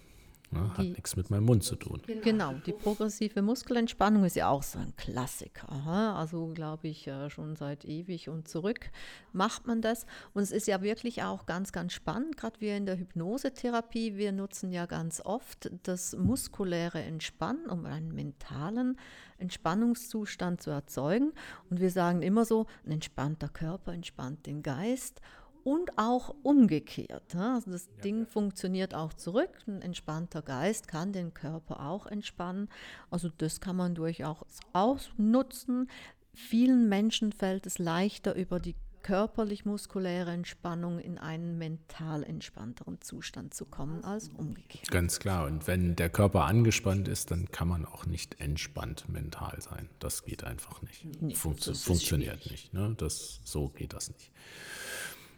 [0.51, 0.69] Ne?
[0.77, 2.01] Hat nichts mit meinem Mund zu tun.
[2.05, 2.21] Genau.
[2.21, 5.71] genau, die progressive Muskelentspannung ist ja auch so ein Klassiker.
[5.71, 8.91] Also glaube ich äh, schon seit ewig und zurück
[9.31, 10.05] macht man das.
[10.33, 14.31] Und es ist ja wirklich auch ganz, ganz spannend, gerade wir in der Hypnosetherapie, wir
[14.31, 18.97] nutzen ja ganz oft das muskuläre Entspannen, um einen mentalen
[19.37, 21.33] Entspannungszustand zu erzeugen.
[21.69, 25.21] Und wir sagen immer so, ein entspannter Körper entspannt den Geist
[25.63, 27.35] und auch umgekehrt.
[27.35, 28.25] Also das ja, Ding ja.
[28.25, 29.49] funktioniert auch zurück.
[29.67, 32.69] Ein entspannter Geist kann den Körper auch entspannen.
[33.09, 35.89] Also das kann man durchaus ausnutzen.
[36.33, 43.65] Vielen Menschen fällt es leichter, über die körperlich-muskuläre Entspannung in einen mental entspannteren Zustand zu
[43.65, 44.89] kommen als umgekehrt.
[44.91, 45.47] Ganz klar.
[45.47, 49.89] Und wenn der Körper angespannt ist, dann kann man auch nicht entspannt mental sein.
[49.99, 51.05] Das geht einfach nicht.
[51.21, 52.51] Nee, Funktio funktioniert schwierig.
[52.51, 52.73] nicht.
[52.73, 52.93] Ne?
[52.97, 54.31] Das, so geht das nicht.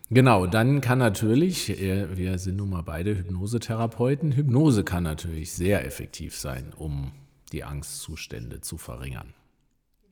[0.09, 5.85] Genau, dann kann natürlich, äh, wir sind nun mal beide Hypnosetherapeuten, Hypnose kann natürlich sehr
[5.85, 7.11] effektiv sein, um
[7.51, 9.33] die Angstzustände zu verringern.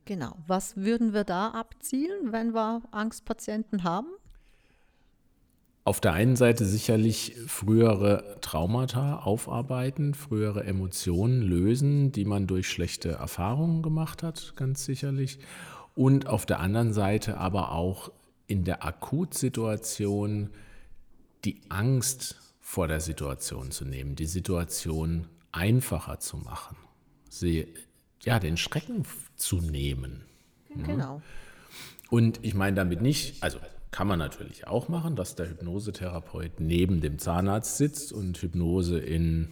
[0.04, 4.08] Genau, was würden wir da abzielen, wenn wir Angstpatienten haben?
[5.84, 13.10] Auf der einen Seite sicherlich frühere Traumata aufarbeiten, frühere Emotionen lösen, die man durch schlechte
[13.10, 15.40] Erfahrungen gemacht hat, ganz sicherlich.
[15.94, 18.12] Und auf der anderen Seite aber auch
[18.46, 20.50] in der Akutsituation
[21.44, 26.76] die Angst vor der Situation zu nehmen, die Situation einfacher zu machen,
[27.28, 27.66] sie,
[28.22, 29.04] ja, den Schrecken
[29.36, 30.22] zu nehmen.
[30.74, 31.20] Genau.
[32.08, 33.58] Und ich meine damit nicht, also
[33.90, 39.48] kann man natürlich auch machen, dass der Hypnosetherapeut neben dem Zahnarzt sitzt und Hypnose in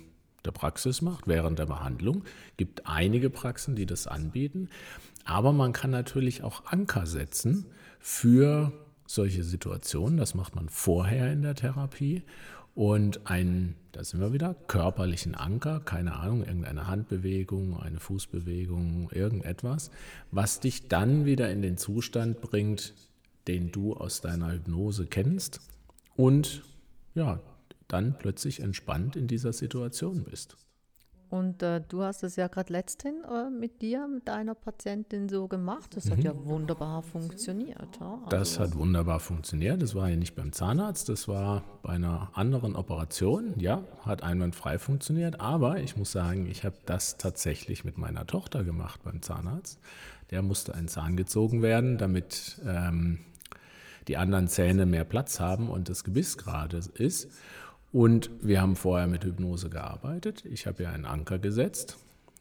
[0.46, 2.24] der Praxis macht, während der Behandlung.
[2.52, 4.70] Es gibt einige Praxen, die das anbieten.
[5.24, 7.66] Aber man kann natürlich auch Anker setzen
[8.00, 8.72] für
[9.06, 10.16] solche Situationen.
[10.16, 12.24] Das macht man vorher in der Therapie.
[12.74, 19.90] Und einen, da sind wir wieder, körperlichen Anker, keine Ahnung, irgendeine Handbewegung, eine Fußbewegung, irgendetwas,
[20.30, 22.94] was dich dann wieder in den Zustand bringt,
[23.48, 25.60] den du aus deiner Hypnose kennst
[26.16, 26.62] und
[27.14, 27.40] ja,
[27.88, 30.56] dann plötzlich entspannt in dieser Situation bist.
[31.30, 35.46] Und äh, du hast es ja gerade letzthin äh, mit dir, mit deiner Patientin so
[35.46, 35.96] gemacht.
[35.96, 36.10] Das mhm.
[36.10, 37.98] hat ja wunderbar funktioniert.
[38.00, 38.14] Ja?
[38.14, 39.80] Also das hat wunderbar funktioniert.
[39.80, 43.54] Das war ja nicht beim Zahnarzt, das war bei einer anderen Operation.
[43.58, 45.40] Ja, hat einwandfrei funktioniert.
[45.40, 49.78] Aber ich muss sagen, ich habe das tatsächlich mit meiner Tochter gemacht beim Zahnarzt.
[50.32, 53.20] Der musste ein Zahn gezogen werden, damit ähm,
[54.08, 57.30] die anderen Zähne mehr Platz haben und das Gebiss gerade ist.
[57.92, 60.44] Und wir haben vorher mit Hypnose gearbeitet.
[60.44, 61.98] Ich habe ja einen Anker gesetzt.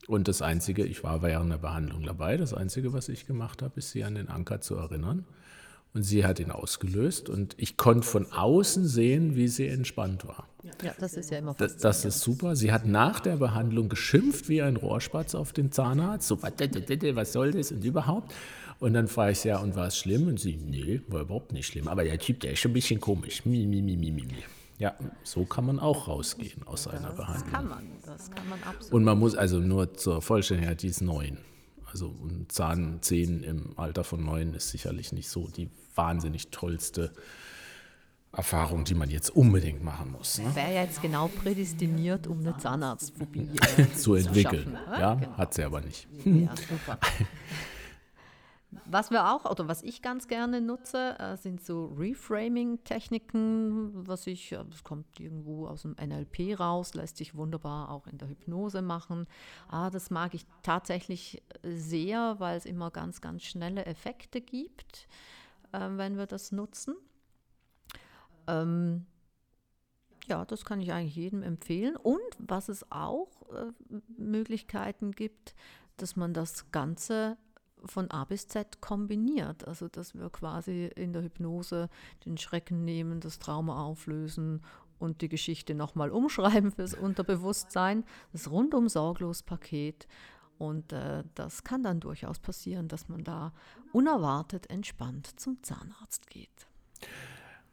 [0.08, 3.74] Und das Einzige, ich war während der Behandlung dabei, das Einzige, was ich gemacht habe,
[3.78, 5.26] ist sie an den Anker zu erinnern.
[5.94, 10.48] Und sie hat ihn ausgelöst und ich konnte von außen sehen, wie sie entspannt war.
[10.84, 12.56] Ja, das ist ja immer das, das ist super.
[12.56, 16.28] Sie hat nach der Behandlung geschimpft wie ein Rohrspatz auf den Zahnarzt.
[16.28, 18.34] So, was soll das und überhaupt?
[18.80, 20.28] Und dann frage ich sie, ja, und war es schlimm?
[20.28, 21.88] Und sie, nee, war überhaupt nicht schlimm.
[21.88, 23.46] Aber der Typ, der ist schon ein bisschen komisch.
[23.46, 24.26] Mi, mi, mi, mi, mi.
[24.80, 27.44] Ja, so kann man auch rausgehen aus einer Behandlung.
[27.44, 28.94] Das kann man, das kann man absolut.
[28.94, 31.38] Und man muss also nur zur Vollständigkeit, die ist neun.
[31.86, 37.12] Also ein Zahn 10 im Alter von neun ist sicherlich nicht so die wahnsinnig tollste
[38.32, 40.38] Erfahrung, die man jetzt unbedingt machen muss.
[40.38, 40.56] Ne?
[40.56, 43.50] Wäre ja jetzt genau prädestiniert, um eine Zahnarztphobie
[43.98, 44.78] zu entwickeln.
[44.86, 45.38] Zu ja, genau.
[45.38, 46.08] hat sie aber nicht.
[46.24, 46.98] Ja, super.
[48.86, 54.50] Was wir auch, oder was ich ganz gerne nutze, äh, sind so Reframing-Techniken, was ich,
[54.50, 59.26] das kommt irgendwo aus dem NLP raus, lässt sich wunderbar auch in der Hypnose machen.
[59.70, 65.08] Ah, das mag ich tatsächlich sehr, weil es immer ganz, ganz schnelle Effekte gibt,
[65.72, 66.94] äh, wenn wir das nutzen.
[68.46, 69.08] Ähm,
[70.28, 71.96] ja, das kann ich eigentlich jedem empfehlen.
[71.96, 73.72] Und was es auch äh,
[74.16, 75.56] Möglichkeiten gibt,
[75.98, 77.36] dass man das Ganze
[77.86, 79.68] von A bis Z kombiniert.
[79.68, 81.90] Also dass wir quasi in der Hypnose
[82.26, 84.62] den Schrecken nehmen, das Trauma auflösen
[85.00, 88.04] und die Geschichte nochmal umschreiben fürs Unterbewusstsein.
[88.32, 90.08] Das rundum sorglos Paket.
[90.58, 93.54] Und äh, das kann dann durchaus passieren, dass man da
[93.94, 96.68] unerwartet entspannt zum Zahnarzt geht.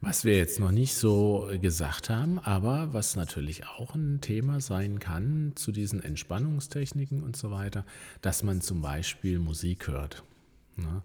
[0.00, 4.98] Was wir jetzt noch nicht so gesagt haben, aber was natürlich auch ein Thema sein
[4.98, 7.84] kann zu diesen Entspannungstechniken und so weiter,
[8.20, 10.22] dass man zum Beispiel Musik hört
[10.76, 11.02] ne?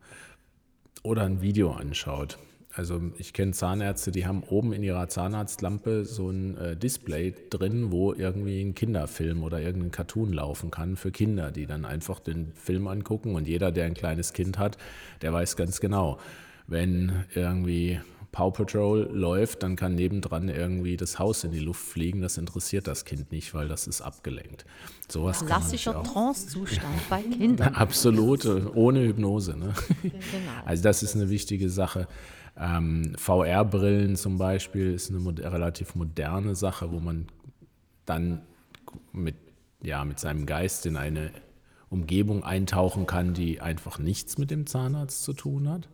[1.03, 2.37] oder ein Video anschaut.
[2.73, 7.91] Also ich kenne Zahnärzte, die haben oben in ihrer Zahnarztlampe so ein äh, Display drin,
[7.91, 12.53] wo irgendwie ein Kinderfilm oder irgendein Cartoon laufen kann für Kinder, die dann einfach den
[12.53, 14.77] Film angucken und jeder, der ein kleines Kind hat,
[15.21, 16.19] der weiß ganz genau,
[16.67, 17.99] wenn irgendwie
[18.31, 22.21] Paw Patrol läuft, dann kann nebendran irgendwie das Haus in die Luft fliegen.
[22.21, 24.65] Das interessiert das Kind nicht, weil das ist abgelenkt.
[25.09, 27.75] Sowas Klassischer Trance-Zustand bei Kindern.
[27.75, 29.57] Absolut, ohne Hypnose.
[29.57, 29.73] Ne?
[30.01, 30.13] Genau.
[30.65, 32.07] Also das ist eine wichtige Sache.
[32.57, 37.27] Ähm, VR-Brillen zum Beispiel ist eine mod relativ moderne Sache, wo man
[38.05, 38.41] dann
[39.11, 39.35] mit,
[39.83, 41.31] ja, mit seinem Geist in eine
[41.89, 45.89] Umgebung eintauchen kann, die einfach nichts mit dem Zahnarzt zu tun hat.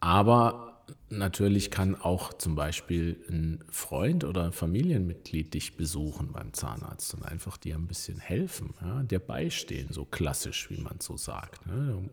[0.00, 0.67] Aber
[1.10, 7.24] natürlich kann auch zum Beispiel ein Freund oder ein Familienmitglied dich besuchen beim Zahnarzt und
[7.24, 11.66] einfach dir ein bisschen helfen, ja, dir beistehen, so klassisch, wie man so sagt.
[11.66, 12.08] Ne?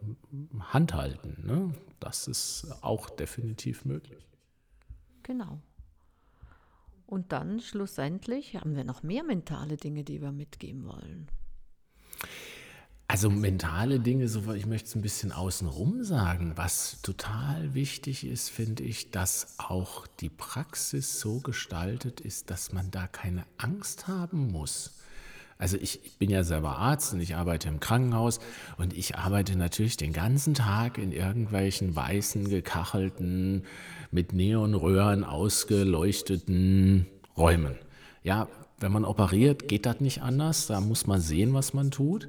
[0.59, 1.73] Handhalten, ne?
[1.99, 4.25] das ist auch definitiv möglich.
[5.23, 5.59] Genau.
[7.07, 11.27] Und dann schlussendlich haben wir noch mehr mentale Dinge, die wir mitgeben wollen.
[13.07, 16.53] Also mentale Dinge, so, ich möchte es ein bisschen außenrum sagen.
[16.55, 22.89] Was total wichtig ist, finde ich, dass auch die Praxis so gestaltet ist, dass man
[22.89, 24.95] da keine Angst haben muss.
[25.57, 28.39] Also ich bin ja selber Arzt und ich arbeite im Krankenhaus
[28.77, 33.63] und ich arbeite natürlich den ganzen Tag in irgendwelchen weißen, gekachelten,
[34.11, 37.05] mit Neonröhren ausgeleuchteten
[37.37, 37.75] Räumen.
[38.23, 40.67] Ja, wenn man operiert, geht das nicht anders.
[40.67, 42.27] Da muss man sehen, was man tut.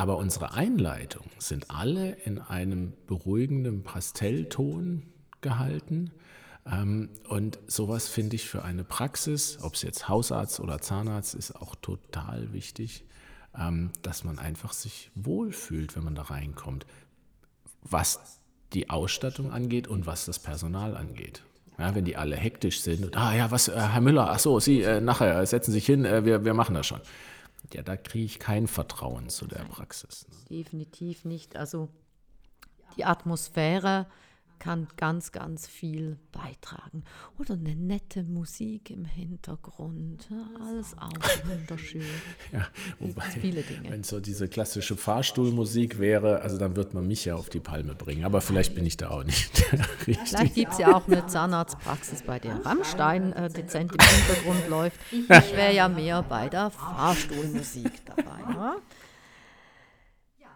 [0.00, 5.02] Aber unsere Einleitungen sind alle in einem beruhigenden Pastellton
[5.42, 6.10] gehalten.
[6.64, 11.54] Ähm, und sowas finde ich für eine Praxis, ob es jetzt Hausarzt oder Zahnarzt ist,
[11.54, 13.04] auch total wichtig,
[13.54, 16.86] ähm, dass man einfach sich wohlfühlt, wenn man da reinkommt,
[17.82, 18.40] was
[18.72, 21.42] die Ausstattung angeht und was das Personal angeht.
[21.76, 24.60] Ja, wenn die alle hektisch sind und, ah ja, was, äh, Herr Müller, ach so,
[24.60, 27.02] Sie äh, nachher, setzen sich hin, äh, wir, wir machen das schon
[27.72, 30.26] ja, da kriege ich kein Vertrauen zu der Praxis.
[30.28, 30.58] Ne?
[30.58, 31.56] Definitiv nicht.
[31.56, 31.88] Also
[32.96, 34.06] die Atmosphäre
[34.60, 37.02] kann ganz, ganz viel beitragen.
[37.38, 40.28] Oder eine nette Musik im Hintergrund.
[40.60, 41.10] alles auch
[41.46, 42.04] wunderschön.
[42.52, 42.66] Ja,
[42.98, 43.90] wobei, viele Dinge.
[43.90, 47.94] wenn so diese klassische Fahrstuhlmusik wäre, also dann wird man mich ja auf die Palme
[47.94, 48.24] bringen.
[48.24, 49.72] Aber vielleicht bin ich da auch nicht
[50.06, 50.28] richtig.
[50.28, 55.00] Vielleicht gibt es ja auch eine Zahnarztpraxis, bei der Rammstein äh, dezent im Hintergrund läuft.
[55.12, 58.40] Ich wäre ja mehr bei der Fahrstuhlmusik dabei.
[58.52, 58.76] Ja?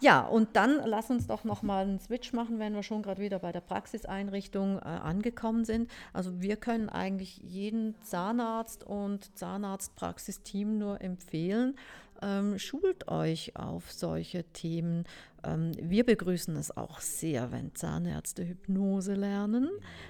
[0.01, 3.39] Ja, und dann lass uns doch nochmal einen Switch machen, wenn wir schon gerade wieder
[3.39, 5.91] bei der Praxiseinrichtung äh, angekommen sind.
[6.13, 11.77] Also wir können eigentlich jeden Zahnarzt und Zahnarztpraxisteam nur empfehlen,
[12.23, 15.05] ähm, schult euch auf solche Themen.
[15.43, 19.69] Ähm, wir begrüßen es auch sehr, wenn Zahnärzte Hypnose lernen.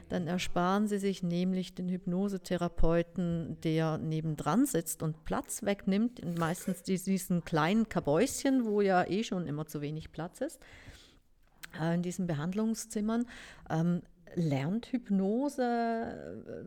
[0.09, 6.21] Dann ersparen sie sich nämlich den Hypnosetherapeuten, der nebendran sitzt und Platz wegnimmt.
[6.21, 10.61] Und meistens diesen kleinen Kabäuschen, wo ja eh schon immer zu wenig Platz ist
[11.81, 13.27] äh, in diesen Behandlungszimmern.
[13.71, 14.03] Ähm,
[14.35, 16.65] lernt Hypnose, äh,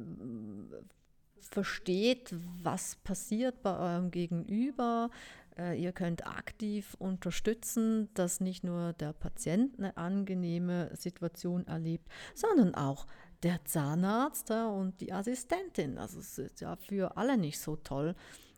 [1.42, 5.10] versteht, was passiert bei eurem Gegenüber.
[5.58, 12.76] Äh, ihr könnt aktiv unterstützen, dass nicht nur der Patient eine angenehme Situation erlebt, sondern
[12.76, 13.08] auch
[13.44, 15.98] der Zahnarzt und die Assistentin.
[15.98, 18.16] Es ist ja für alle nicht so toll,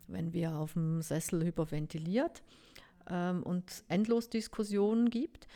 [0.07, 2.43] wenn wir auf dem Sessel hyperventiliert
[3.09, 5.47] ähm, und endlos Diskussionen gibt.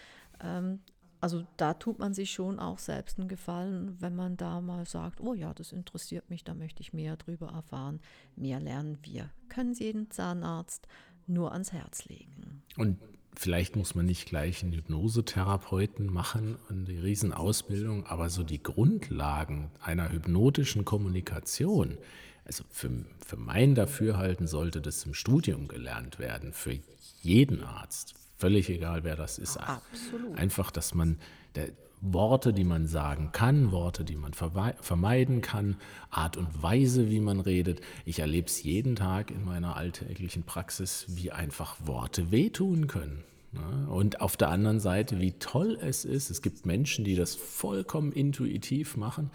[1.24, 5.22] Also da tut man sich schon auch selbst einen Gefallen, wenn man da mal sagt,
[5.22, 8.02] oh ja, das interessiert mich, da möchte ich mehr drüber erfahren,
[8.36, 8.98] mehr lernen.
[9.04, 10.86] Wir können es jeden Zahnarzt
[11.26, 12.62] nur ans Herz legen.
[12.76, 13.00] Und
[13.36, 19.72] vielleicht muss man nicht gleich einen Hypnosetherapeuten machen und die Riesenausbildung, aber so die Grundlagen
[19.82, 21.98] einer hypnotischen Kommunikation,
[22.44, 22.92] also für,
[23.26, 26.78] für mein Dafürhalten sollte das im Studium gelernt werden, für
[27.22, 29.58] jeden Arzt, völlig egal, wer das ist.
[29.58, 30.38] Absolut.
[30.38, 31.18] Einfach, dass man
[31.56, 31.70] der,
[32.04, 35.78] Worte, die man sagen kann, Worte, die man vermeiden kann,
[36.10, 37.80] Art und Weise, wie man redet.
[38.04, 43.24] Ich erlebe es jeden Tag in meiner alltäglichen Praxis, wie einfach Worte wehtun können.
[43.54, 43.88] Ne?
[43.90, 46.30] Und auf der anderen Seite, wie toll es ist.
[46.30, 49.32] Es gibt Menschen, die das vollkommen intuitiv machen.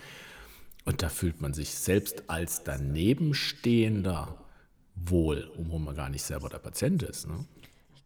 [0.84, 4.36] Und da fühlt man sich selbst als Danebenstehender
[4.94, 7.28] wohl, obwohl man gar nicht selber der Patient ist.
[7.28, 7.46] Ne?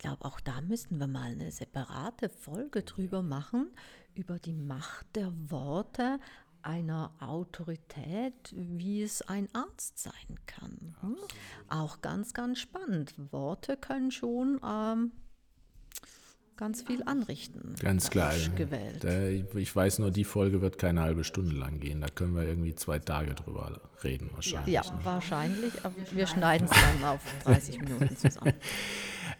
[0.02, 3.70] Glaube, auch da müssten wir mal eine separate Folge drüber machen,
[4.14, 6.18] über die Macht der Worte
[6.60, 10.94] einer Autorität, wie es ein Arzt sein kann.
[11.00, 11.16] Hm?
[11.68, 13.14] Auch ganz, ganz spannend.
[13.32, 15.12] Worte können schon ähm,
[16.62, 17.74] ganz viel anrichten.
[17.80, 18.32] Ganz klar.
[18.54, 19.04] Gewählt.
[19.56, 22.00] ich weiß nur, die Folge wird keine halbe Stunde lang gehen.
[22.00, 24.72] Da können wir irgendwie zwei Tage drüber reden wahrscheinlich.
[24.72, 25.72] Ja, wahrscheinlich.
[25.82, 28.54] Aber wir schneiden es dann auf 30 Minuten zusammen.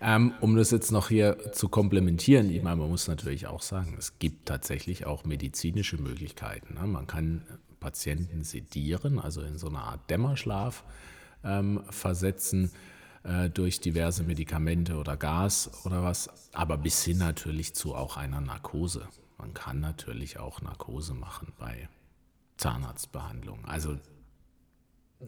[0.01, 3.95] Ähm, um das jetzt noch hier zu komplementieren, ich meine, man muss natürlich auch sagen,
[3.97, 6.75] es gibt tatsächlich auch medizinische Möglichkeiten.
[6.75, 6.89] Ne?
[6.89, 7.45] Man kann
[7.79, 10.83] Patienten sedieren, also in so eine Art Dämmerschlaf
[11.45, 12.73] ähm, versetzen
[13.25, 18.41] äh, durch diverse Medikamente oder Gas oder was, aber bis hin natürlich zu auch einer
[18.41, 19.09] Narkose.
[19.39, 21.89] Man kann natürlich auch Narkose machen bei
[22.57, 23.65] Zahnarztbehandlung.
[23.65, 23.99] Also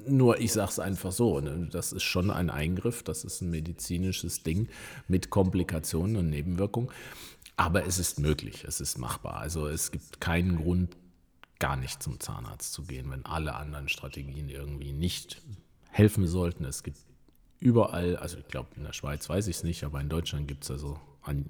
[0.07, 1.69] nur ich sage es einfach so, ne?
[1.71, 4.69] das ist schon ein Eingriff, das ist ein medizinisches Ding
[5.09, 6.91] mit Komplikationen und Nebenwirkungen.
[7.57, 9.37] Aber es ist möglich, es ist machbar.
[9.37, 10.97] Also es gibt keinen Grund,
[11.61, 15.41] gar nicht zum Zahnarzt zu gehen, wenn alle anderen Strategien irgendwie nicht
[15.91, 16.65] helfen sollten.
[16.65, 16.99] Es gibt
[17.65, 20.65] überall, also ich glaube in der Schweiz weiß ich es nicht, aber in Deutschland gibt
[20.65, 21.47] es also an,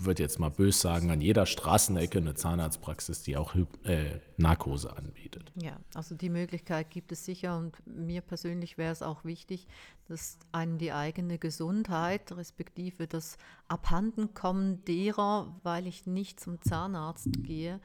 [0.00, 5.50] würde jetzt mal bös sagen, an jeder Straßenecke eine Zahnarztpraxis, die auch äh, Narkose anbietet.
[5.56, 9.66] Ja, also die Möglichkeit gibt es sicher und mir persönlich wäre es auch wichtig,
[10.06, 13.36] dass einen die eigene Gesundheit, respektive das
[13.66, 17.80] Abhandenkommen derer, weil ich nicht zum Zahnarzt gehe,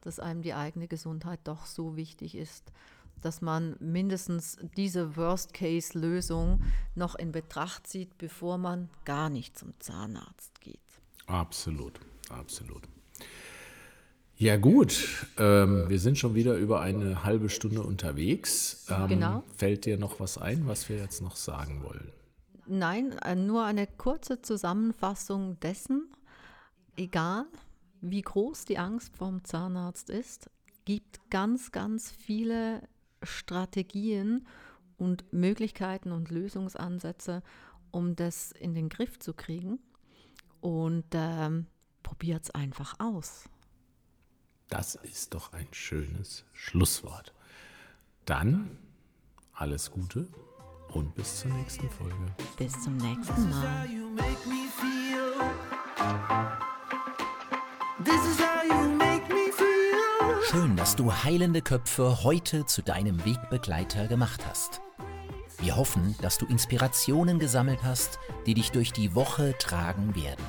[0.00, 2.72] dass einem die eigene Gesundheit doch so wichtig ist
[3.20, 6.62] dass man mindestens diese Worst-Case-Lösung
[6.94, 10.78] noch in Betracht zieht, bevor man gar nicht zum Zahnarzt geht.
[11.26, 12.82] Absolut, absolut.
[14.36, 18.86] Ja gut, ähm, wir sind schon wieder über eine halbe Stunde unterwegs.
[18.88, 19.44] Ähm, genau.
[19.54, 22.10] Fällt dir noch was ein, was wir jetzt noch sagen wollen?
[22.66, 26.08] Nein, äh, nur eine kurze Zusammenfassung dessen.
[26.96, 27.44] Egal,
[28.00, 30.48] wie groß die Angst vom Zahnarzt ist,
[30.86, 32.80] gibt ganz, ganz viele
[33.22, 34.46] Strategien
[34.96, 37.42] und Möglichkeiten und Lösungsansätze,
[37.90, 39.78] um das in den Griff zu kriegen.
[40.60, 41.66] Und ähm,
[42.02, 43.48] probiert es einfach aus.
[44.68, 47.34] Das ist doch ein schönes Schlusswort.
[48.24, 48.78] Dann
[49.52, 50.28] alles Gute
[50.88, 52.34] und bis zur nächsten Folge.
[52.56, 53.88] Bis zum nächsten Mal.
[60.50, 64.80] Schön, dass du Heilende Köpfe heute zu deinem Wegbegleiter gemacht hast.
[65.60, 70.44] Wir hoffen, dass du Inspirationen gesammelt hast, die dich durch die Woche tragen werden.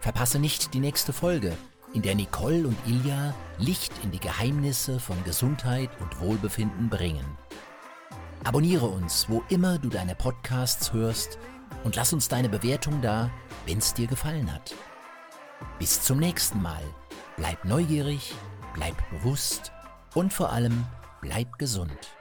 [0.00, 1.56] Verpasse nicht die nächste Folge,
[1.92, 7.38] in der Nicole und Ilja Licht in die Geheimnisse von Gesundheit und Wohlbefinden bringen.
[8.42, 11.38] Abonniere uns, wo immer du deine Podcasts hörst
[11.84, 13.30] und lass uns deine Bewertung da,
[13.66, 14.74] wenn es dir gefallen hat.
[15.78, 16.82] Bis zum nächsten Mal.
[17.36, 18.34] Bleib neugierig,
[18.74, 19.72] bleib bewusst
[20.14, 20.84] und vor allem
[21.20, 22.16] bleib gesund.